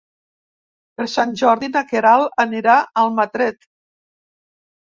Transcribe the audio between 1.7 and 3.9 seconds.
na Queralt anirà a Almatret.